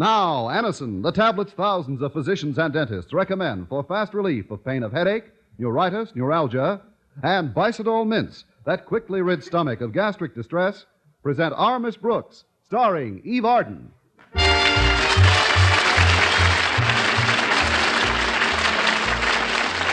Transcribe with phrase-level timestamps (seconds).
[0.00, 4.84] Now, Anacin, the tablets thousands of physicians and dentists recommend for fast relief of pain
[4.84, 5.24] of headache,
[5.58, 6.82] neuritis, neuralgia,
[7.24, 10.86] and Bisodol mints that quickly rid stomach of gastric distress,
[11.24, 13.90] present Our Miss Brooks, starring Eve Arden.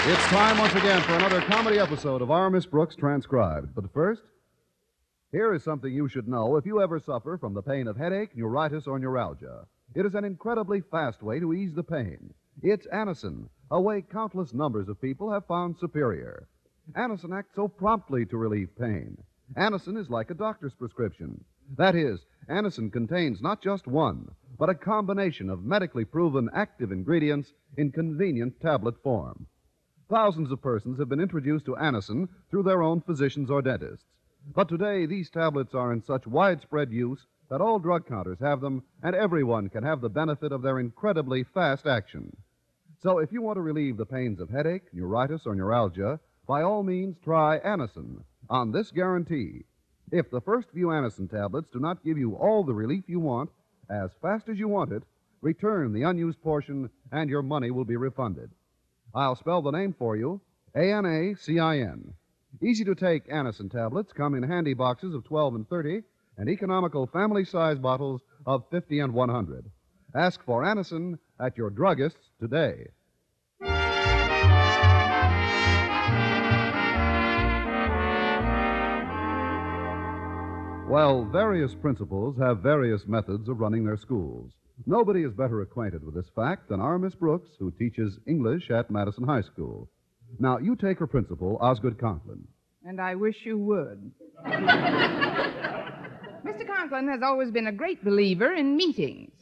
[0.08, 3.74] It's time once again for another comedy episode of Our Miss Brooks transcribed.
[3.74, 4.22] But first,
[5.32, 8.38] here is something you should know if you ever suffer from the pain of headache,
[8.38, 9.66] neuritis, or neuralgia.
[9.96, 12.34] It is an incredibly fast way to ease the pain.
[12.62, 16.50] It's Anacin, a way countless numbers of people have found superior.
[16.98, 19.18] Anacin acts so promptly to relieve pain.
[19.56, 21.46] Anacin is like a doctor's prescription.
[21.78, 24.28] That is, Anacin contains not just one,
[24.60, 29.48] but a combination of medically proven active ingredients in convenient tablet form.
[30.10, 34.06] Thousands of persons have been introduced to Anacin through their own physicians or dentists.
[34.54, 38.84] But today, these tablets are in such widespread use that all drug counters have them,
[39.04, 42.36] and everyone can have the benefit of their incredibly fast action.
[43.00, 46.84] So if you want to relieve the pains of headache, neuritis, or neuralgia, by all
[46.84, 49.66] means try Anacin on this guarantee.
[50.12, 53.50] If the first few Anacin tablets do not give you all the relief you want
[53.90, 55.04] as fast as you want it,
[55.42, 58.50] return the unused portion and your money will be refunded.
[59.14, 60.42] I'll spell the name for you
[60.76, 62.14] A N A C I N.
[62.62, 66.04] Easy to take Anacin tablets come in handy boxes of 12 and 30
[66.38, 69.72] and economical family size bottles of 50 and 100.
[70.16, 72.88] Ask for Anacin at your druggist's today.
[80.88, 84.52] Well, various principals have various methods of running their schools.
[84.86, 88.92] Nobody is better acquainted with this fact than our Miss Brooks, who teaches English at
[88.92, 89.90] Madison High School.
[90.40, 92.48] Now, you take her principal, Osgood Conklin.
[92.86, 94.12] And I wish you would.
[96.46, 96.68] Mr.
[96.68, 99.34] Conklin has always been a great believer in meetings.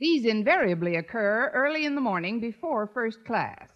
[0.00, 3.68] These invariably occur early in the morning before first class.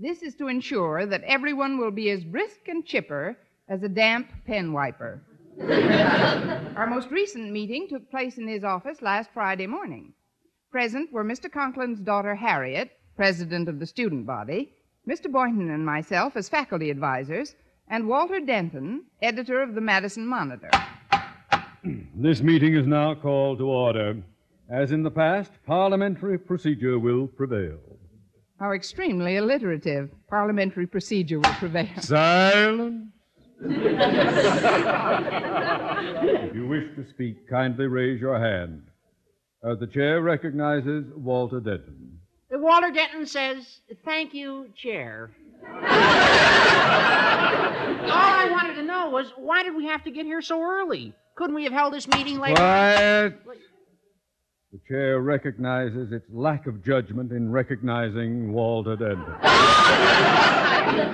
[0.00, 3.36] This is to ensure that everyone will be as brisk and chipper
[3.68, 5.22] as a damp pen wiper.
[6.76, 10.12] Our most recent meeting took place in his office last Friday morning.
[10.72, 11.48] Present were Mr.
[11.48, 14.72] Conklin's daughter Harriet, president of the student body,
[15.08, 15.30] Mr.
[15.30, 17.54] Boynton and myself as faculty advisors,
[17.86, 20.70] and Walter Denton, editor of the Madison Monitor.
[22.14, 24.22] This meeting is now called to order.
[24.70, 27.78] As in the past, parliamentary procedure will prevail.
[28.58, 30.10] How extremely alliterative.
[30.28, 31.88] Parliamentary procedure will prevail.
[32.00, 33.08] Silence.
[33.60, 33.74] if
[36.54, 38.82] you wish to speak, kindly raise your hand.
[39.62, 42.18] Uh, the chair recognizes Walter Denton.
[42.50, 45.30] Walter Denton says, Thank you, Chair.
[45.66, 45.78] All
[48.12, 51.14] I wanted to know was why did we have to get here so early?
[51.36, 52.56] Couldn't we have held this meeting later?
[52.56, 53.40] Quiet.
[54.72, 59.34] The chair recognizes its lack of judgment in recognizing Walter Denton.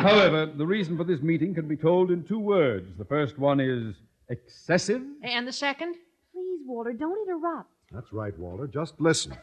[0.01, 2.89] However, the reason for this meeting can be told in two words.
[2.99, 3.95] The first one is
[4.31, 5.03] excessive.
[5.23, 5.95] And the second?
[6.33, 7.69] Please, Walter, don't interrupt.
[7.93, 8.67] That's right, Walter.
[8.67, 9.37] Just listen.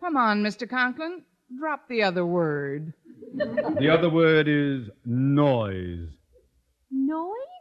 [0.00, 0.68] Come on, Mr.
[0.68, 1.22] Conklin.
[1.58, 2.92] Drop the other word.
[3.34, 6.08] The other word is noise.
[6.90, 7.57] Noise?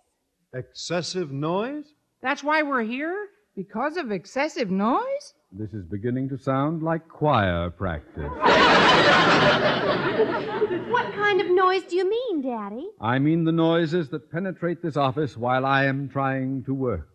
[0.54, 1.94] Excessive noise?
[2.22, 3.28] That's why we're here?
[3.56, 5.34] Because of excessive noise?
[5.52, 8.32] This is beginning to sound like choir practice.
[10.90, 12.88] What kind of noise do you mean, Daddy?
[13.02, 17.10] I mean the noises that penetrate this office while I am trying to work.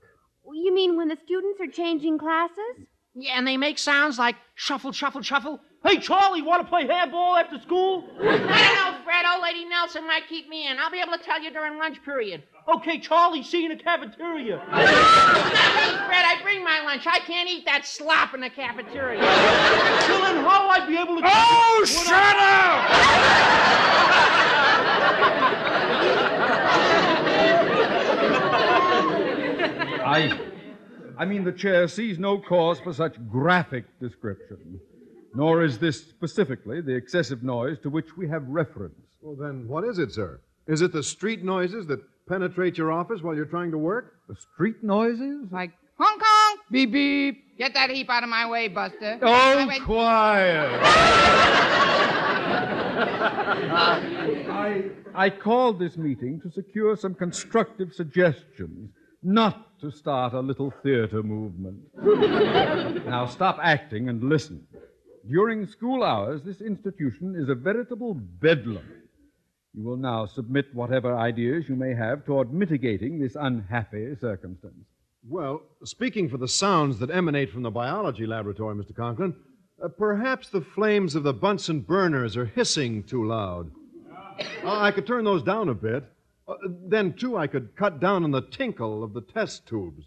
[0.52, 2.86] You mean when the students are changing classes?
[3.14, 5.60] Yeah, and they make sounds like shuffle, shuffle, shuffle.
[5.84, 8.04] Hey, Charlie, want to play handball after school?
[8.20, 9.24] I don't know, Fred.
[9.32, 10.78] Old Lady Nelson might keep me in.
[10.78, 12.44] I'll be able to tell you during lunch period.
[12.72, 14.58] Okay, Charlie, see you in the cafeteria.
[14.70, 17.06] hey, Fred, I bring my lunch.
[17.08, 19.20] I can't eat that slop in the cafeteria.
[19.20, 21.22] Well, then how I'd be able to...
[21.24, 23.32] Oh, shut up!
[30.04, 30.38] I,
[31.18, 34.80] I mean, the chair sees no cause for such graphic description,
[35.34, 38.94] nor is this specifically the excessive noise to which we have reference.
[39.20, 40.40] Well, then, what is it, sir?
[40.66, 44.14] Is it the street noises that penetrate your office while you're trying to work?
[44.28, 45.48] The street noises?
[45.50, 47.58] Like honk honk, beep beep.
[47.58, 49.18] Get that heap out of my way, Buster.
[49.22, 49.82] Oh, Wait, wait.
[49.82, 50.80] quiet!
[53.54, 58.90] I, I called this meeting to secure some constructive suggestions,
[59.22, 61.78] not to start a little theater movement.
[63.06, 64.66] now stop acting and listen.
[65.30, 68.86] During school hours, this institution is a veritable bedlam.
[69.74, 74.84] You will now submit whatever ideas you may have toward mitigating this unhappy circumstance.
[75.28, 78.94] Well, speaking for the sounds that emanate from the biology laboratory, Mr.
[78.94, 79.34] Conklin,
[79.82, 83.70] uh, perhaps the flames of the Bunsen burners are hissing too loud.
[84.64, 86.04] Uh, I could turn those down a bit.
[86.48, 86.54] Uh,
[86.88, 90.04] then, too, I could cut down on the tinkle of the test tubes.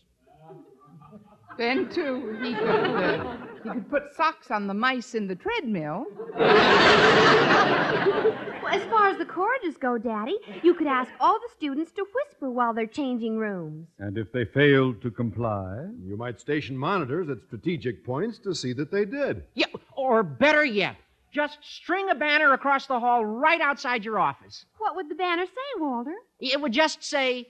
[1.57, 6.05] Then, too, he could, he could put socks on the mice in the treadmill.
[6.37, 12.05] Well, as far as the corridors go, Daddy, you could ask all the students to
[12.15, 13.87] whisper while they're changing rooms.
[13.99, 18.73] And if they failed to comply, You might station monitors at strategic points to see
[18.73, 19.43] that they did.
[19.53, 20.95] Yeah, or better yet,
[21.31, 24.65] just string a banner across the hall right outside your office.
[24.77, 26.15] What would the banner say, Walter?
[26.39, 27.49] It would just say,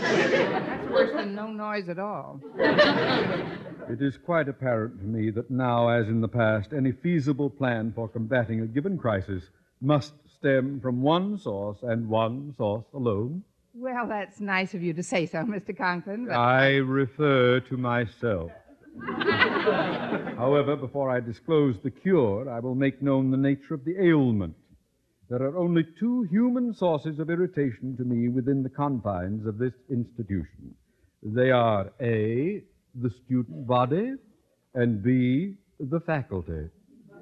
[0.00, 2.40] That's worse than no noise at all.
[2.58, 7.92] It is quite apparent to me that now, as in the past, any feasible plan
[7.94, 9.44] for combating a given crisis
[9.80, 13.42] must stem from one source and one source alone.
[13.74, 15.76] Well, that's nice of you to say so, Mr.
[15.76, 16.26] Conklin.
[16.26, 18.50] But I refer to myself.
[20.36, 24.56] However, before I disclose the cure, I will make known the nature of the ailment.
[25.30, 29.74] There are only two human sources of irritation to me within the confines of this
[29.90, 30.74] institution.
[31.22, 32.62] They are A,
[32.94, 34.14] the student body,
[34.74, 36.70] and B, the faculty.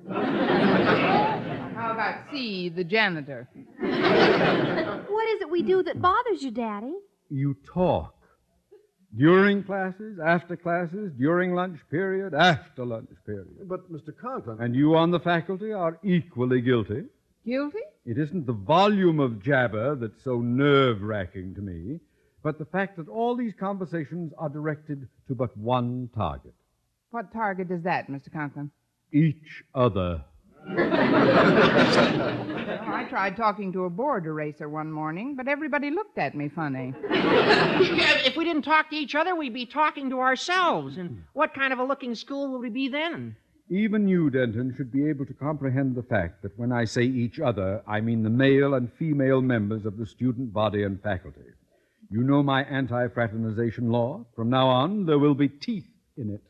[0.08, 3.48] how about C, the janitor?
[5.08, 6.94] What is it we do that bothers you, Daddy?
[7.30, 8.14] You talk.
[9.16, 13.66] During classes, after classes, during lunch period, after lunch period.
[13.68, 14.16] But, Mr.
[14.16, 14.58] Conklin.
[14.60, 17.04] And you on the faculty are equally guilty.
[17.46, 17.78] Guilty?
[18.04, 22.00] It isn't the volume of jabber that's so nerve wracking to me,
[22.42, 26.54] but the fact that all these conversations are directed to but one target
[27.10, 28.32] What target is that, Mr.
[28.32, 28.70] Conklin?
[29.12, 30.24] each other.
[30.68, 30.90] Well,
[32.92, 36.92] I tried talking to a board eraser one morning, but everybody looked at me funny.
[37.08, 40.96] Yeah, if we didn't talk to each other, we'd be talking to ourselves.
[40.96, 43.36] And what kind of a looking school would we be then?
[43.68, 47.40] Even you, Denton, should be able to comprehend the fact that when I say each
[47.40, 51.40] other, I mean the male and female members of the student body and faculty.
[52.08, 54.24] You know my anti fraternization law.
[54.36, 56.42] From now on, there will be teeth in it.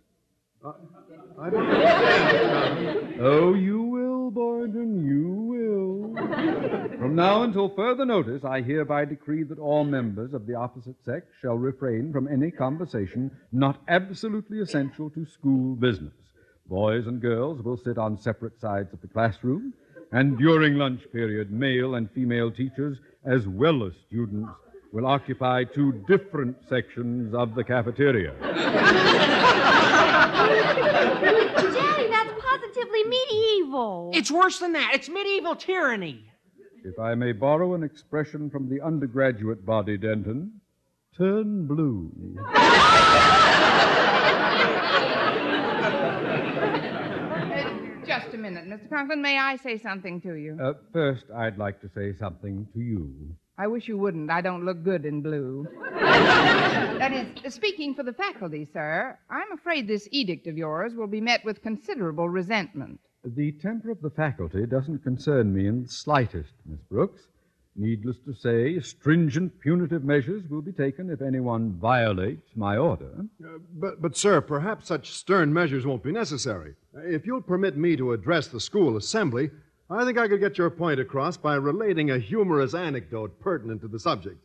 [1.41, 3.21] I don't understand.
[3.21, 6.99] Oh, you will, Boynton, you will.
[6.99, 11.27] From now until further notice, I hereby decree that all members of the opposite sex
[11.41, 16.13] shall refrain from any conversation not absolutely essential to school business.
[16.69, 19.73] Boys and girls will sit on separate sides of the classroom,
[20.11, 24.51] and during lunch period, male and female teachers, as well as students,
[24.93, 28.33] will occupy two different sections of the cafeteria.
[28.41, 28.59] Daddy,
[32.09, 34.11] that's positively medieval.
[34.13, 34.91] It's worse than that.
[34.95, 36.25] It's medieval tyranny.
[36.85, 40.61] If I may borrow an expression from the undergraduate body, Denton,
[41.17, 42.11] turn blue.
[45.87, 48.89] Uh, just a minute, Mr.
[48.89, 49.23] Conklin.
[49.23, 50.59] May I say something to you?
[50.63, 53.13] Uh, first, I'd like to say something to you.
[53.59, 54.31] I wish you wouldn't.
[54.31, 55.67] I don't look good in blue.
[55.93, 57.13] that
[57.45, 61.45] is, speaking for the faculty, sir, I'm afraid this edict of yours will be met
[61.45, 63.01] with considerable resentment.
[63.25, 67.23] The temper of the faculty doesn't concern me in the slightest, Miss Brooks.
[67.79, 73.11] Needless to say, stringent punitive measures will be taken if anyone violates my order.
[73.45, 76.75] Uh, but, but, sir, perhaps such stern measures won't be necessary.
[76.95, 79.51] If you'll permit me to address the school assembly,
[79.91, 83.89] I think I could get your point across by relating a humorous anecdote pertinent to
[83.89, 84.39] the subject.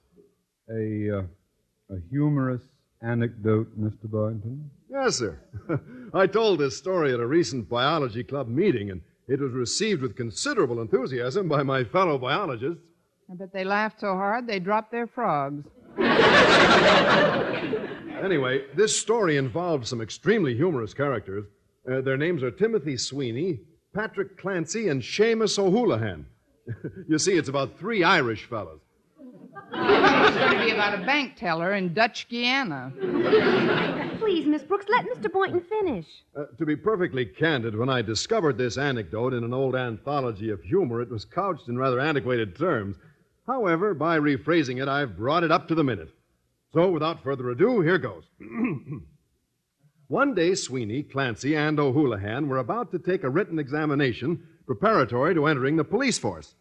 [0.70, 2.64] A, uh, a humorous
[3.02, 4.10] anecdote, Mr.
[4.10, 4.70] Boynton?
[4.90, 5.40] Yes, sir.
[6.14, 10.18] I told this story at a recent biology club meeting, and it was received with
[10.18, 12.84] considerable enthusiasm by my fellow biologists.
[13.32, 15.64] I bet they laughed so hard they dropped their frogs.
[18.22, 21.44] Anyway, this story involves some extremely humorous characters.
[21.92, 23.62] Uh, their names are Timothy Sweeney,
[23.96, 26.28] Patrick Clancy, and Seamus O'Houlihan.
[27.10, 28.80] you see, it's about three Irish fellows.
[29.74, 32.94] It's going to be about a bank teller in Dutch Guiana.
[34.20, 35.32] Please, Miss Brooks, let Mr.
[35.32, 36.06] Boynton finish.
[36.38, 40.62] Uh, to be perfectly candid, when I discovered this anecdote in an old anthology of
[40.62, 42.98] humor, it was couched in rather antiquated terms.
[43.52, 46.14] However, by rephrasing it, I've brought it up to the minute.
[46.72, 48.24] So, without further ado, here goes.
[50.08, 55.48] One day, Sweeney, Clancy, and O'Houlihan were about to take a written examination preparatory to
[55.48, 56.56] entering the police force.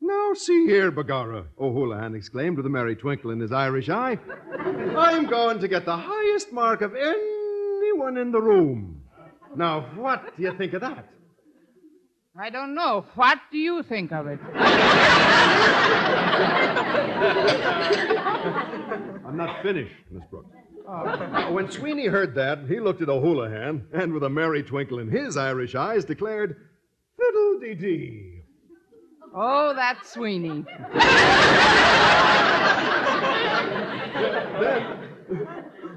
[0.00, 4.18] Now, see here, Begorra, O'Houlihan exclaimed with a merry twinkle in his Irish eye.
[4.98, 9.00] I'm going to get the highest mark of anyone in the room.
[9.54, 11.08] Now, what do you think of that?
[12.38, 13.06] I don't know.
[13.14, 14.38] What do you think of it?
[19.24, 20.50] I'm not finished, Miss Brooks.
[20.86, 21.50] Oh.
[21.52, 25.36] When Sweeney heard that, he looked at O'Houlihan and, with a merry twinkle in his
[25.36, 26.56] Irish eyes, declared,
[27.16, 28.42] Fiddle dee dee.
[29.34, 30.64] Oh, that's Sweeney.
[34.56, 34.98] Then,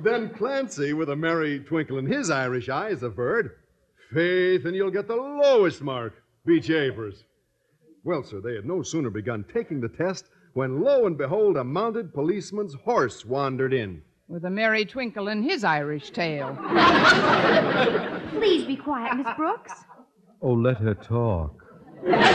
[0.04, 3.52] then Clancy, with a merry twinkle in his Irish eyes, averred,
[4.14, 6.14] Faith, and you'll get the lowest mark.
[6.50, 7.26] Be japers.
[8.04, 11.64] Well, sir, they had no sooner begun taking the test when, lo and behold, a
[11.64, 14.02] mounted policeman's horse wandered in.
[14.28, 16.58] With a merry twinkle in his Irish tail.
[18.32, 19.74] Please be quiet, Miss Brooks.
[20.42, 21.54] Oh, let her talk.
[22.08, 22.34] I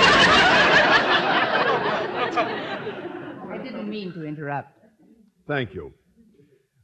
[3.64, 4.78] didn't mean to interrupt.
[5.48, 5.92] Thank you.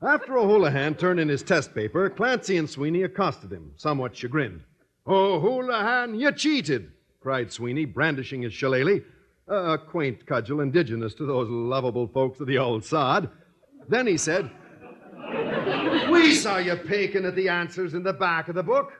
[0.02, 4.62] After O'Houlihan turned in his test paper, Clancy and Sweeney accosted him, somewhat chagrined.
[5.06, 6.90] Oh, O'Houlihan, you cheated,
[7.20, 9.02] cried Sweeney, brandishing his shillelagh,
[9.46, 13.28] a quaint cudgel indigenous to those lovable folks of the old sod.
[13.88, 14.50] Then he said,
[16.10, 18.92] We saw you peeking at the answers in the back of the book.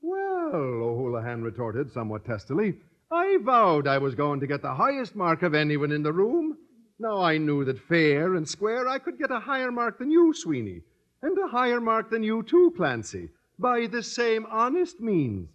[0.00, 2.76] Well, O'Houlihan retorted somewhat testily,
[3.10, 6.56] I vowed I was going to get the highest mark of anyone in the room.
[6.98, 10.32] Now I knew that fair and square I could get a higher mark than you,
[10.32, 10.80] Sweeney,
[11.22, 15.48] and a higher mark than you too, Clancy, by the same honest means.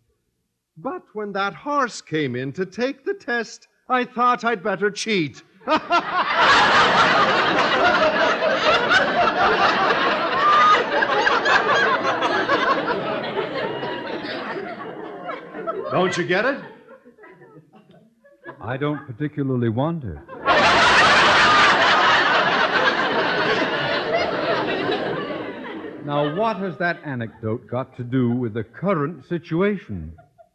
[0.77, 5.43] But when that horse came in to take the test, I thought I'd better cheat.
[15.91, 16.59] Don't you get it?
[18.59, 20.23] I don't particularly wonder.
[26.03, 30.13] Now, what has that anecdote got to do with the current situation?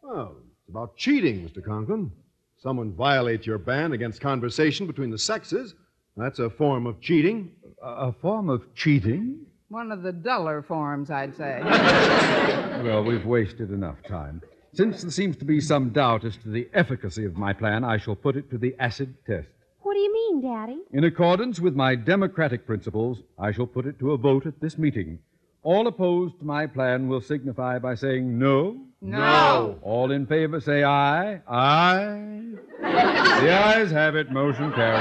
[0.09, 1.63] Well, it's about cheating, Mr.
[1.63, 2.11] Conklin.
[2.57, 5.75] Someone violates your ban against conversation between the sexes.
[6.17, 7.51] That's a form of cheating.
[7.83, 9.45] A, a form of cheating?
[9.67, 11.61] One of the duller forms, I'd say.
[12.83, 14.41] Well, we've wasted enough time.
[14.73, 17.97] Since there seems to be some doubt as to the efficacy of my plan, I
[17.97, 19.49] shall put it to the acid test.
[19.81, 20.79] What do you mean, Daddy?
[20.91, 24.77] In accordance with my democratic principles, I shall put it to a vote at this
[24.77, 25.19] meeting.
[25.61, 28.79] All opposed to my plan will signify by saying no.
[29.01, 29.79] No.
[29.81, 31.41] All in favor say aye.
[31.47, 32.43] Aye.
[32.81, 34.29] the ayes have it.
[34.31, 34.99] Motion carried.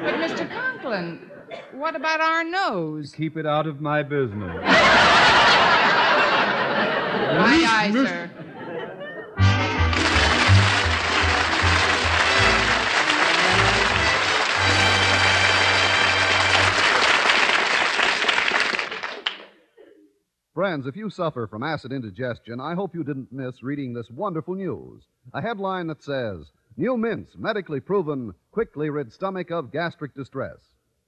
[0.00, 0.50] But, Mr.
[0.50, 1.30] Conklin,
[1.72, 3.12] what about our nose?
[3.16, 4.60] Keep it out of my business.
[7.40, 8.27] Aye, aye, sir.
[20.58, 24.56] Friends, if you suffer from acid indigestion, I hope you didn't miss reading this wonderful
[24.56, 25.04] news.
[25.32, 30.56] A headline that says, New mints medically proven quickly rid stomach of gastric distress.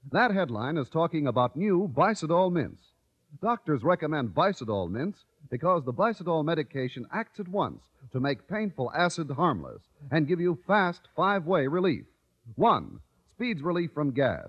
[0.09, 2.81] That headline is talking about new Bisodol mints.
[3.41, 9.29] Doctors recommend Bisodol mints because the Bisodol medication acts at once to make painful acid
[9.31, 9.81] harmless
[10.11, 12.05] and give you fast five way relief.
[12.55, 13.01] One,
[13.35, 14.47] speeds relief from gas.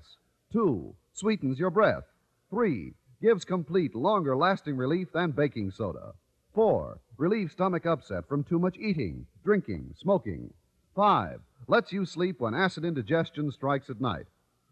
[0.52, 2.04] Two, sweetens your breath.
[2.50, 6.12] Three, gives complete, longer lasting relief than baking soda.
[6.52, 10.52] Four, relieves stomach upset from too much eating, drinking, smoking.
[10.94, 14.26] Five, lets you sleep when acid indigestion strikes at night.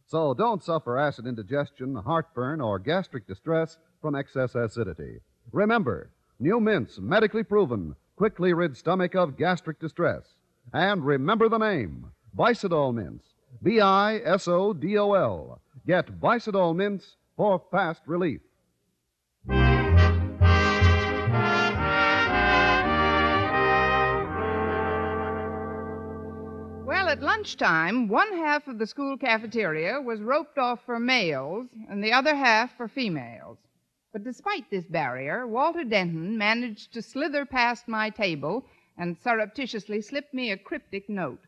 [0.06, 5.20] So don't suffer acid indigestion, heartburn, or gastric distress from excess acidity.
[5.52, 10.34] Remember, new mints, medically proven, quickly rid stomach of gastric distress.
[10.72, 13.26] And remember the name Bisodol mints.
[13.62, 15.60] B I S O D O L.
[15.86, 18.42] Get Bisodol mints for fast relief.
[26.84, 32.04] Well, at lunchtime, one half of the school cafeteria was roped off for males and
[32.04, 33.56] the other half for females.
[34.12, 38.66] But despite this barrier, Walter Denton managed to slither past my table
[38.98, 41.40] and surreptitiously slip me a cryptic note.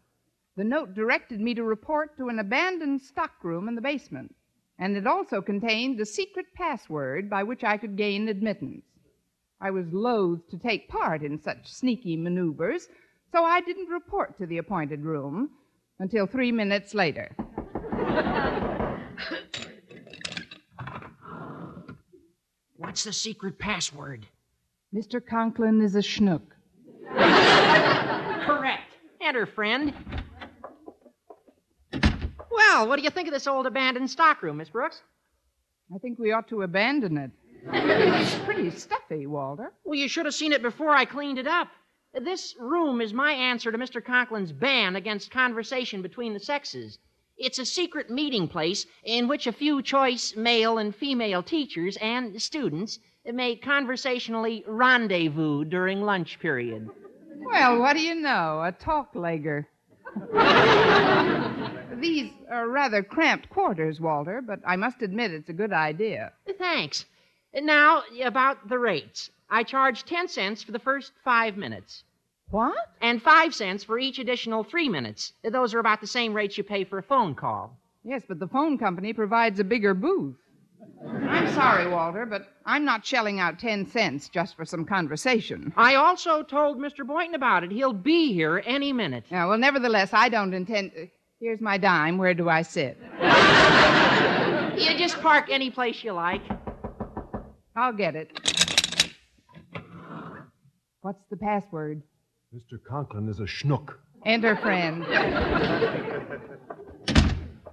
[0.57, 4.35] The note directed me to report to an abandoned stockroom in the basement,
[4.83, 8.83] and it also contained the secret password by which I could gain admittance.
[9.61, 12.89] I was loath to take part in such sneaky maneuvers,
[13.31, 15.51] so I didn't report to the appointed room
[16.01, 17.31] until three minutes later.
[22.77, 24.27] What's the secret password?
[24.93, 25.25] Mr.
[25.25, 26.43] Conklin is a schnook.
[28.45, 28.97] Correct.
[29.21, 29.95] Enter, friend.
[32.73, 35.03] Well, what do you think of this old abandoned stockroom, Miss Brooks?
[35.95, 37.31] I think we ought to abandon it.
[37.71, 39.75] It's pretty stuffy, Walter.
[39.85, 41.69] Well, you should have seen it before I cleaned it up.
[42.15, 44.03] This room is my answer to Mr.
[44.03, 46.99] Conklin's ban against conversation between the sexes.
[47.37, 52.41] It's a secret meeting place in which a few choice male and female teachers and
[52.41, 56.89] students may conversationally rendezvous during lunch period.
[57.37, 58.63] Well, what do you know?
[58.65, 59.67] A talk legger.
[62.03, 66.33] These are rather cramped quarters, Walter, but I must admit it's a good idea.
[66.59, 67.05] Thanks.
[67.55, 69.31] Now, about the rates.
[69.49, 72.05] I charge 10 cents for the first five minutes.
[72.51, 72.75] What?
[73.01, 75.33] And 5 cents for each additional three minutes.
[75.45, 77.79] Those are about the same rates you pay for a phone call.
[78.05, 80.37] Yes, but the phone company provides a bigger booth.
[81.07, 85.73] I'm sorry, Walter, but I'm not shelling out 10 cents just for some conversation.
[85.77, 87.07] I also told Mr.
[87.07, 87.71] Boynton about it.
[87.71, 89.25] He'll be here any minute.
[89.31, 90.93] Yeah, well, nevertheless, I don't intend.
[91.43, 92.19] Here's my dime.
[92.19, 92.97] Where do I sit?
[94.81, 96.41] You just park any place you like.
[97.75, 98.31] I'll get it.
[101.01, 102.01] What's the password?
[102.55, 102.79] Mr.
[102.89, 103.95] Conklin is a schnook.
[104.25, 105.05] Enter friend.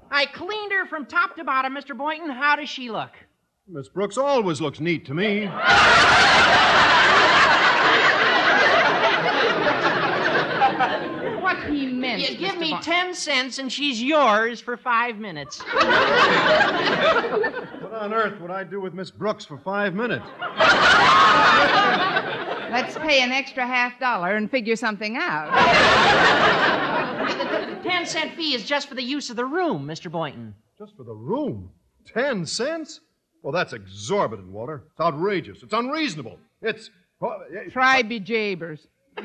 [0.09, 1.95] I cleaned her from top to bottom, Mr.
[1.95, 2.31] Boynton.
[2.31, 3.11] How does she look?
[3.67, 5.45] Miss Brooks always looks neat to me.
[11.39, 11.57] What
[12.19, 12.31] he.
[12.33, 12.59] You give Mr.
[12.59, 15.61] me Boy- 10 cents and she's yours for five minutes.
[17.89, 20.23] What on earth would I do with Miss Brooks for five minutes?
[22.71, 25.49] Let's pay an extra half dollar and figure something out.
[27.67, 30.11] The 10 cent fee is just for the use of the room, Mr.
[30.11, 30.53] Boynton.
[30.77, 31.71] Just for the room?
[32.05, 32.99] Ten cents?
[33.41, 34.83] Well, that's exorbitant, Walter.
[34.91, 35.63] It's outrageous.
[35.63, 36.37] It's unreasonable.
[36.61, 36.89] It's.
[37.19, 38.79] Well, eh, Try be jabers.
[39.15, 39.21] the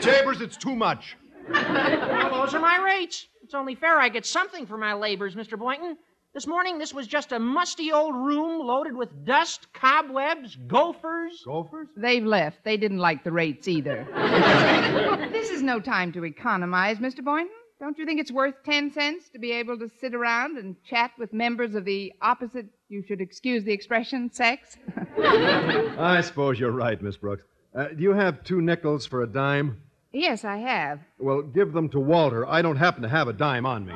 [0.00, 1.16] Jabers, it's too much.
[1.48, 3.26] Well, those are my rates.
[3.42, 5.58] It's only fair I get something for my labors, Mr.
[5.58, 5.96] Boynton.
[6.34, 11.42] This morning, this was just a musty old room loaded with dust, cobwebs, gophers.
[11.44, 11.86] Gophers?
[11.96, 12.64] They've left.
[12.64, 14.04] They didn't like the rates either.
[15.32, 17.22] this is no time to economize, Mr.
[17.22, 17.54] Boynton.
[17.78, 21.12] Don't you think it's worth 10 cents to be able to sit around and chat
[21.18, 24.76] with members of the opposite, you should excuse the expression, sex?
[25.18, 27.44] I suppose you're right, Miss Brooks.
[27.74, 29.82] Uh, do you have two nickels for a dime?
[30.14, 31.00] Yes, I have.
[31.18, 32.46] Well, give them to Walter.
[32.46, 33.94] I don't happen to have a dime on me.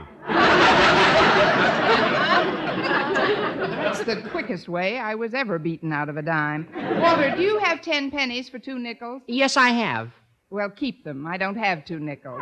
[3.78, 6.68] That's the quickest way I was ever beaten out of a dime.
[7.00, 9.22] Walter, do you have 10 pennies for two nickels?
[9.26, 10.10] Yes, I have.
[10.50, 11.26] Well, keep them.
[11.26, 12.40] I don't have two nickels.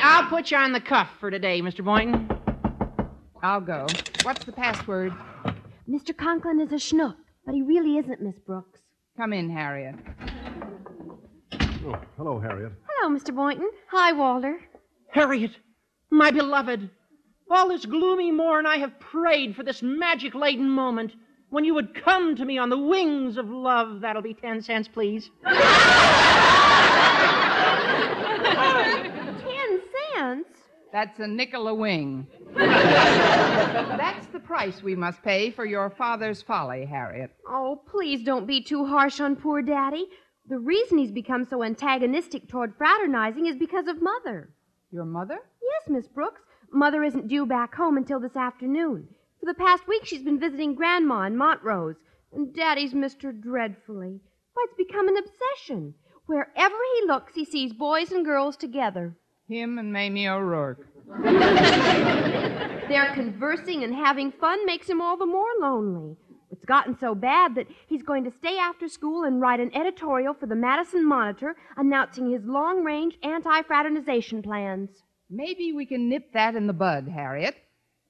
[0.00, 1.84] I'll put you on the cuff for today, Mr.
[1.84, 2.28] Boynton.
[3.42, 3.86] I'll go.
[4.22, 5.12] What's the password?
[5.88, 6.14] Mr.
[6.16, 8.80] Conklin is a schnook, but he really isn't, Miss Brooks.
[9.16, 9.94] Come in, Harriet.
[11.88, 12.72] Oh, hello, Harriet.
[12.86, 13.34] Hello, Mr.
[13.34, 13.70] Boynton.
[13.90, 14.60] Hi, Walter.
[15.10, 15.52] Harriet,
[16.10, 16.90] my beloved,
[17.50, 21.14] all this gloomy morn I have prayed for this magic laden moment
[21.48, 24.02] when you would come to me on the wings of love.
[24.02, 25.30] That'll be ten cents, please.
[25.44, 25.54] Ten
[30.14, 30.58] cents?
[30.92, 32.26] That's a nickel a wing.
[32.54, 37.30] That's the price we must pay for your father's folly, Harriet.
[37.48, 40.06] Oh, please don't be too harsh on poor Daddy.
[40.48, 44.48] The reason he's become so antagonistic toward fraternizing is because of Mother.
[44.90, 45.38] Your mother?
[45.62, 46.40] Yes, Miss Brooks.
[46.72, 49.08] Mother isn't due back home until this afternoon.
[49.40, 51.96] For the past week, she's been visiting Grandma in Montrose,
[52.32, 54.20] and Daddy's missed her dreadfully.
[54.54, 55.92] Why, it's become an obsession.
[56.24, 59.16] Wherever he looks, he sees boys and girls together.
[59.48, 60.86] Him and Mamie O'Rourke.
[62.88, 66.16] Their conversing and having fun makes him all the more lonely.
[66.50, 70.34] It's gotten so bad that he's going to stay after school and write an editorial
[70.34, 74.90] for the Madison Monitor announcing his long range anti fraternization plans.
[75.30, 77.56] Maybe we can nip that in the bud, Harriet.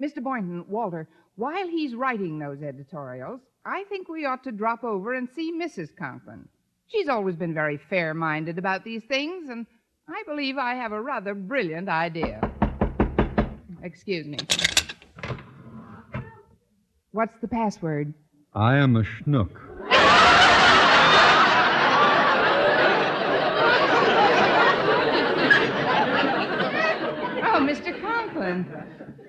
[0.03, 0.23] Mr.
[0.23, 5.29] Boynton, Walter, while he's writing those editorials, I think we ought to drop over and
[5.29, 5.89] see Mrs.
[5.97, 6.49] Conklin.
[6.87, 9.67] She's always been very fair minded about these things, and
[10.09, 12.41] I believe I have a rather brilliant idea.
[13.83, 14.39] Excuse me.
[17.11, 18.15] What's the password?
[18.59, 19.51] I am a schnook.
[27.41, 28.01] Oh, Mr.
[28.01, 28.67] Conklin.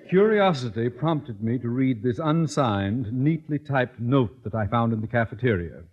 [0.08, 5.06] Curiosity prompted me to read this unsigned, neatly typed note that I found in the
[5.06, 5.84] cafeteria.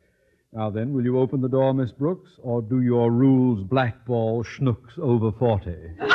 [0.52, 4.98] Now then, will you open the door, Miss Brooks, or do your rules blackball schnooks
[4.98, 5.76] over 40?
[6.00, 6.06] Uh,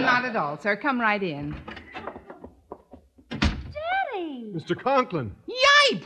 [0.00, 0.76] not at all, sir.
[0.76, 1.54] Come right in.
[3.28, 4.50] Daddy!
[4.54, 4.82] Mr.
[4.82, 5.36] Conklin.
[5.46, 6.04] Yipe!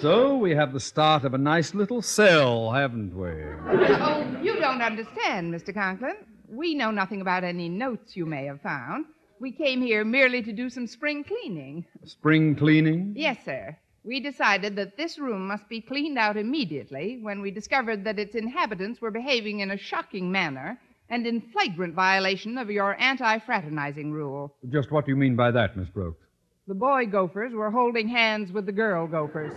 [0.00, 3.28] So we have the start of a nice little sell, haven't we?
[3.28, 5.72] Oh, you don't understand, Mr.
[5.72, 6.16] Conklin.
[6.48, 9.06] We know nothing about any notes you may have found.
[9.40, 11.84] We came here merely to do some spring cleaning.
[12.04, 13.14] Spring cleaning?
[13.16, 13.76] Yes, sir.
[14.04, 18.34] We decided that this room must be cleaned out immediately when we discovered that its
[18.34, 24.12] inhabitants were behaving in a shocking manner and in flagrant violation of your anti fraternizing
[24.12, 24.54] rule.
[24.68, 26.25] Just what do you mean by that, Miss Brooks?
[26.68, 29.52] The boy gophers were holding hands with the girl gophers.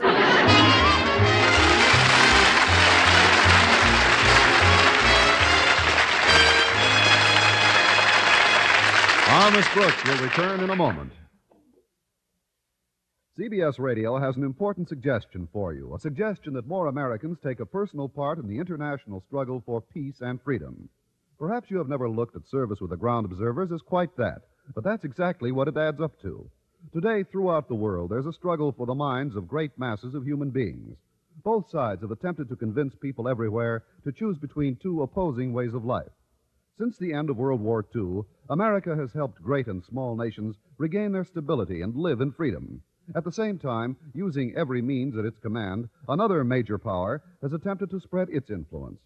[9.59, 11.11] Miss Brooks will return in a moment.
[13.37, 17.65] CBS Radio has an important suggestion for you a suggestion that more Americans take a
[17.65, 20.87] personal part in the international struggle for peace and freedom.
[21.39, 24.43] Perhaps you have never looked at service with the ground observers as quite that,
[24.75, 26.49] but that's exactly what it adds up to.
[26.93, 30.49] Today, throughout the world, there's a struggle for the minds of great masses of human
[30.49, 30.97] beings.
[31.43, 35.85] Both sides have attempted to convince people everywhere to choose between two opposing ways of
[35.85, 36.11] life.
[36.77, 41.11] Since the end of World War II, America has helped great and small nations regain
[41.11, 42.81] their stability and live in freedom.
[43.13, 47.89] At the same time, using every means at its command, another major power has attempted
[47.91, 49.01] to spread its influence.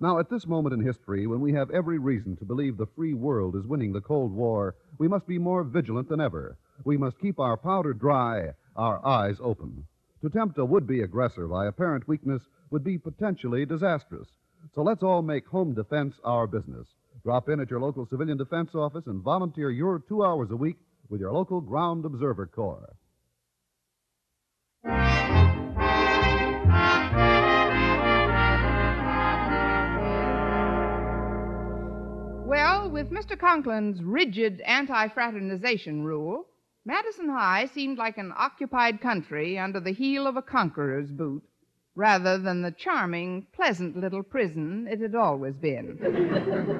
[0.00, 3.14] Now, at this moment in history, when we have every reason to believe the free
[3.14, 6.56] world is winning the Cold War, we must be more vigilant than ever.
[6.84, 9.86] We must keep our powder dry, our eyes open.
[10.22, 14.28] To tempt a would be aggressor by apparent weakness would be potentially disastrous.
[14.74, 16.88] So let's all make home defense our business.
[17.22, 20.76] Drop in at your local civilian defense office and volunteer your two hours a week
[21.08, 22.96] with your local Ground Observer Corps.
[32.44, 33.36] Well, with Mr.
[33.36, 36.46] Conklin's rigid anti fraternization rule,
[36.84, 41.44] Madison High seemed like an occupied country under the heel of a conqueror's boot,
[41.94, 45.98] rather than the charming, pleasant little prison it had always been.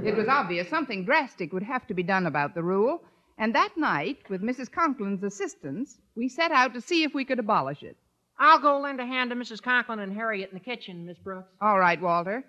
[0.05, 3.03] it was obvious something drastic would have to be done about the rule,
[3.38, 4.71] and that night, with Mrs.
[4.71, 7.97] Conklin's assistance, we set out to see if we could abolish it.
[8.38, 9.62] I'll go lend a hand to Mrs.
[9.62, 11.53] Conklin and Harriet in the kitchen, Miss Brooks.
[11.61, 12.45] All right, Walter.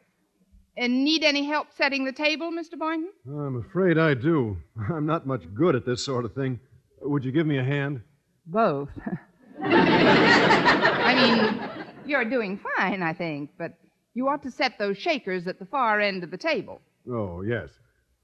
[0.76, 2.80] And need any help setting the table, Mr.
[2.80, 3.12] Boynton?
[3.28, 4.58] I'm afraid I do.
[4.92, 6.60] I'm not much good at this sort of thing.
[7.04, 8.02] Would you give me a hand?
[8.46, 8.90] Both.
[9.64, 13.74] I mean, you're doing fine, I think, but
[14.14, 16.82] you ought to set those shakers at the far end of the table.
[17.10, 17.70] Oh, yes.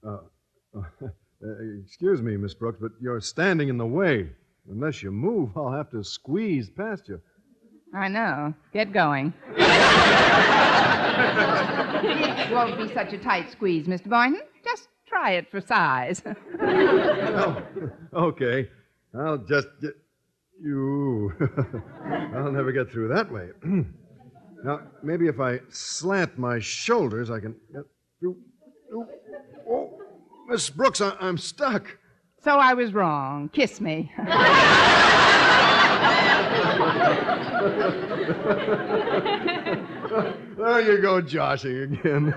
[0.06, 0.20] Uh,
[0.78, 1.08] uh,
[1.84, 4.30] excuse me, Miss Brooks, but you're standing in the way.
[4.70, 7.20] Unless you move, I'll have to squeeze past you.
[7.94, 8.54] I know.
[8.72, 9.34] Get going.
[12.50, 14.08] it won't be such a tight squeeze, Mr.
[14.10, 14.42] Boynton.
[15.10, 16.22] Try it for size.
[16.62, 17.64] oh,
[18.14, 18.70] okay.
[19.18, 19.94] I'll just get
[20.62, 21.34] you.
[22.36, 23.50] I'll never get through that way.
[24.64, 27.84] now, maybe if I slant my shoulders, I can get
[28.20, 28.38] through.
[29.68, 30.00] Oh.
[30.48, 31.98] Miss Brooks, I- I'm stuck.
[32.44, 33.50] so I was wrong.
[33.50, 34.12] Kiss me.
[40.58, 42.34] There you go, joshing again.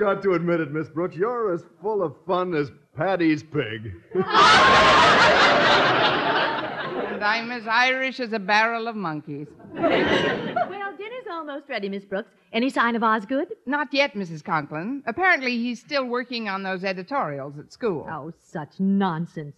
[0.00, 1.14] Well, I've got to admit it, Miss Brooks.
[1.16, 3.92] You're as full of fun as Paddy's pig.
[4.14, 4.24] and
[7.22, 9.48] I'm as Irish as a barrel of monkeys.
[9.74, 12.30] Well, dinner's almost ready, Miss Brooks.
[12.52, 13.48] Any sign of Osgood?
[13.66, 14.42] Not yet, Mrs.
[14.42, 15.02] Conklin.
[15.06, 18.06] Apparently, he's still working on those editorials at school.
[18.10, 19.56] Oh, such nonsense.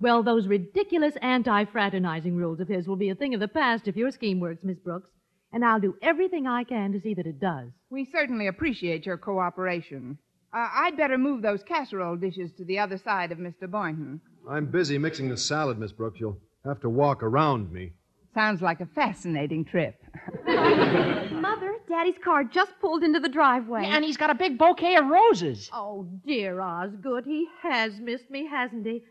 [0.00, 3.88] Well, those ridiculous anti fraternizing rules of his will be a thing of the past
[3.88, 5.10] if your scheme works, Miss Brooks.
[5.52, 7.70] And I'll do everything I can to see that it does.
[7.90, 10.18] We certainly appreciate your cooperation.
[10.52, 13.70] Uh, I'd better move those casserole dishes to the other side of Mr.
[13.70, 14.20] Boynton.
[14.48, 16.20] I'm busy mixing the salad, Miss Brooks.
[16.20, 17.92] You'll have to walk around me.
[18.34, 19.96] Sounds like a fascinating trip.
[20.46, 23.82] Mother, Daddy's car just pulled into the driveway.
[23.82, 25.68] Yeah, and he's got a big bouquet of roses.
[25.72, 29.02] Oh, dear Osgood, he has missed me, hasn't he?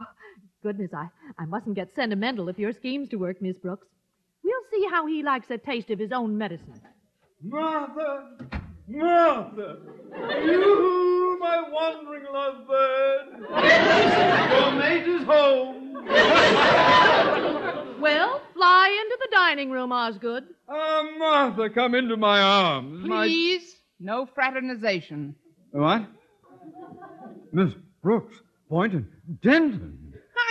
[0.00, 0.04] Oh,
[0.62, 3.86] goodness, I, I mustn't get sentimental if your scheme's to work, Miss Brooks.
[4.46, 6.80] We'll see how he likes a taste of his own medicine.
[7.42, 8.28] Martha!
[8.86, 9.78] Martha!
[10.44, 13.40] You, my wandering lovebird!
[14.52, 15.94] Your mate is home!
[18.00, 20.44] Well, fly into the dining room, Osgood.
[20.68, 23.04] Ah, Martha, come into my arms.
[23.04, 23.26] My...
[23.26, 25.34] Please, no fraternization.
[25.72, 26.06] What?
[27.52, 28.36] Miss Brooks,
[28.70, 29.08] Boynton,
[29.42, 30.05] Denton.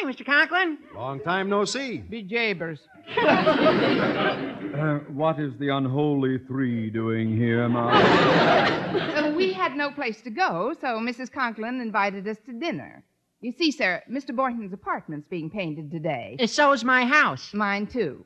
[0.06, 0.24] Hi, Mr.
[0.24, 0.78] Conklin.
[0.94, 1.98] Long time no see.
[1.98, 2.80] Be jabers.
[4.76, 9.26] Uh, what is the unholy three doing here, Martha?
[9.28, 11.32] Uh, we had no place to go, so Mrs.
[11.32, 13.02] Conklin invited us to dinner.
[13.40, 14.36] You see, sir, Mr.
[14.36, 16.36] Boynton's apartment's being painted today.
[16.42, 17.54] Uh, So is my house.
[17.54, 18.26] Mine, too.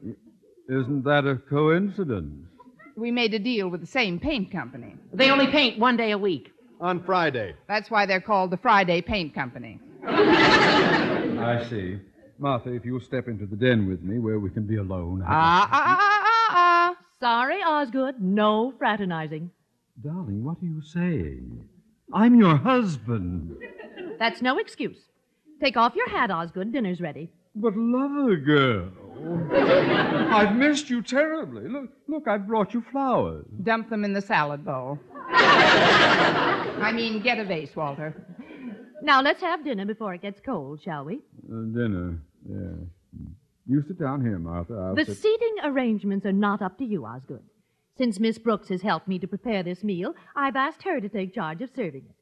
[0.69, 2.47] Isn't that a coincidence?
[2.97, 4.95] We made a deal with the same paint company.
[5.13, 6.51] They only paint one day a week.
[6.81, 7.53] On Friday.
[7.67, 9.79] That's why they're called the Friday Paint Company.
[11.57, 11.99] I see.
[12.37, 15.23] Martha, if you'll step into the den with me where we can be alone.
[15.27, 16.95] Ah, ah, ah, ah, ah, ah.
[17.19, 19.51] Sorry, Osgood, no fraternizing.
[20.01, 21.67] Darling, what are you saying?
[22.13, 23.57] I'm your husband.
[24.17, 24.97] That's no excuse.
[25.61, 26.71] Take off your hat, Osgood.
[26.71, 27.29] Dinner's ready.
[27.55, 28.91] But lover girl.
[30.31, 31.67] I've missed you terribly.
[31.67, 33.45] Look, look, I've brought you flowers.
[33.63, 34.97] Dump them in the salad bowl.
[35.29, 38.15] I mean, get a vase, Walter.
[39.01, 41.15] Now let's have dinner before it gets cold, shall we?
[41.51, 42.87] Uh, dinner, yes.
[43.67, 44.73] You sit down here, Martha.
[44.73, 45.17] I'll The sit...
[45.17, 47.43] seating arrangements are not up to you, Osgood.
[47.97, 51.33] Since Miss Brooks has helped me to prepare this meal, I've asked her to take
[51.35, 52.15] charge of serving it.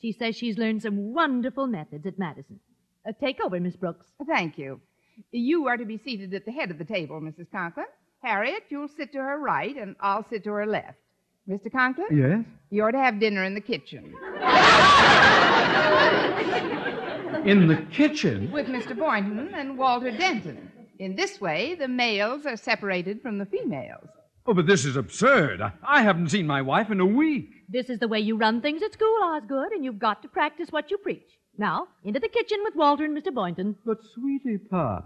[0.00, 2.60] She says she's learned some wonderful methods at Madison.
[3.06, 4.06] Uh, take over, Miss Brooks.
[4.26, 4.80] Thank you.
[5.30, 7.50] You are to be seated at the head of the table, Mrs.
[7.50, 7.86] Conklin.
[8.22, 10.98] Harriet, you'll sit to her right, and I'll sit to her left.
[11.48, 11.70] Mr.
[11.70, 12.06] Conklin?
[12.10, 12.44] Yes?
[12.70, 14.14] You're to have dinner in the kitchen
[17.44, 18.50] In the kitchen?
[18.50, 18.96] with Mr.
[18.98, 20.70] Boynton and Walter Denton.
[20.98, 24.08] In this way, the males are separated from the females.
[24.46, 25.60] Oh, but this is absurd.
[25.60, 27.50] I, I haven't seen my wife in a week.
[27.68, 30.68] This is the way you run things at school, Osgood, and you've got to practice
[30.70, 31.22] what you preach.
[31.56, 33.32] Now, into the kitchen with Walter and Mr.
[33.32, 33.76] Boynton.
[33.84, 35.02] But, sweetie pie.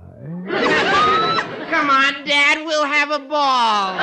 [1.71, 3.99] Come on, Dad, we'll have a ball.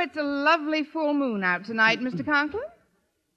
[0.00, 2.24] It's a lovely full moon out tonight, Mr.
[2.24, 2.62] Conklin.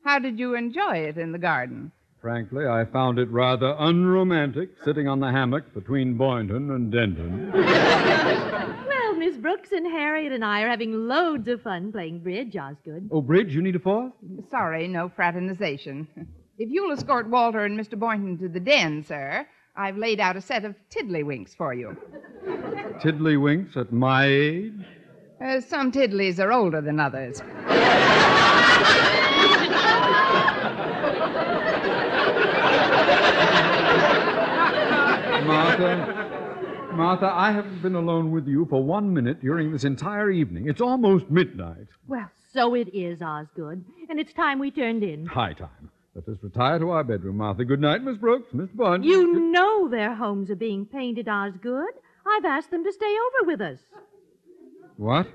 [0.04, 1.91] How did you enjoy it in the garden?
[2.21, 7.52] Frankly, I found it rather unromantic sitting on the hammock between Boynton and Denton.
[8.88, 13.10] Well, Miss Brooks and Harriet and I are having loads of fun playing bridge, Osgood.
[13.12, 14.12] Oh, Bridge, you need a fourth?
[14.49, 16.08] Sorry, no fraternization.
[16.58, 17.97] If you'll escort Walter and Mr.
[17.97, 19.45] Boynton to the den, sir,
[19.76, 21.95] I've laid out a set of tiddlywinks for you.
[23.02, 24.73] Tiddlywinks at my age?
[25.43, 27.41] Uh, some tiddlies are older than others.
[35.45, 40.69] Martha, Martha, I haven't been alone with you for one minute during this entire evening.
[40.69, 41.88] It's almost midnight.
[42.08, 43.84] Well, so it is, Osgood.
[44.10, 45.25] And it's time we turned in.
[45.25, 45.91] High time.
[46.15, 47.65] Let us retire to our bedroom, Martha.
[47.65, 49.10] Good night, Miss Brooks, Miss Boynton.
[49.10, 51.93] You know their homes are being painted, Osgood.
[52.25, 53.79] I've asked them to stay over with us.
[54.97, 55.27] What?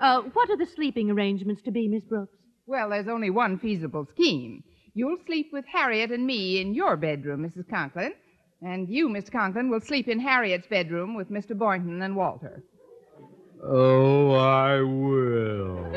[0.00, 2.36] Uh, what are the sleeping arrangements to be, Miss Brooks?
[2.66, 4.62] Well, there's only one feasible scheme.
[4.94, 7.68] You'll sleep with Harriet and me in your bedroom, Mrs.
[7.68, 8.12] Conklin.
[8.60, 11.56] And you, Miss Conklin, will sleep in Harriet's bedroom with Mr.
[11.56, 12.62] Boynton and Walter.
[13.64, 15.90] Oh, I will.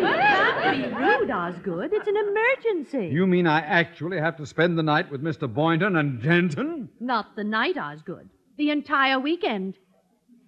[0.00, 1.90] Not be rude, Osgood.
[1.92, 3.08] It's an emergency.
[3.12, 5.52] You mean I actually have to spend the night with Mr.
[5.52, 6.88] Boynton and Denton?
[7.00, 8.28] Not the night, Osgood.
[8.56, 9.76] The entire weekend.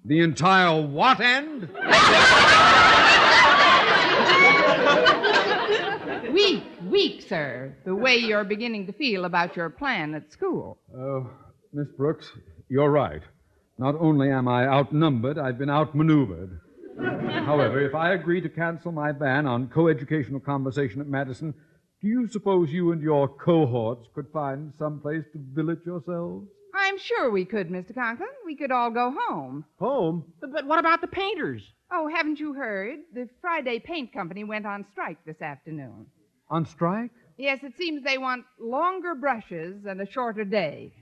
[0.04, 1.68] The entire what end?
[6.32, 7.74] Weak, weak, sir.
[7.84, 10.78] The way you're beginning to feel about your plan at school.
[10.96, 11.30] Oh,
[11.72, 12.30] Miss Brooks,
[12.68, 13.22] you're right.
[13.78, 16.60] Not only am I outnumbered, I've been outmaneuvered.
[16.98, 21.54] However, if I agree to cancel my ban on coeducational conversation at Madison,
[22.00, 26.48] do you suppose you and your cohorts could find some place to billet yourselves?
[26.90, 27.94] I'm sure we could, Mr.
[27.94, 28.29] Conklin.
[28.44, 29.64] We could all go home.
[29.79, 30.24] Home?
[30.40, 31.62] But, but what about the painters?
[31.92, 32.98] Oh, haven't you heard?
[33.14, 36.07] The Friday Paint Company went on strike this afternoon.
[36.48, 37.12] On strike?
[37.38, 40.92] Yes, it seems they want longer brushes and a shorter day.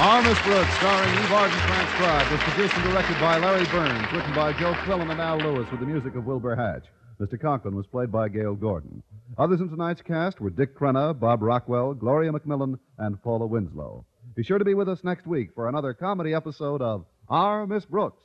[0.00, 4.52] Our Brooks, starring Eve Arden, transcribed, was produced and directed by Larry Berns, written by
[4.54, 6.86] Joe Quillan and Al Lewis, with the music of Wilbur Hatch.
[7.22, 7.40] Mr.
[7.40, 9.00] Conklin was played by Gale Gordon.
[9.38, 14.04] Others in tonight's cast were Dick Crenna, Bob Rockwell, Gloria McMillan, and Paula Winslow.
[14.34, 17.84] Be sure to be with us next week for another comedy episode of Our Miss
[17.84, 18.24] Brooks.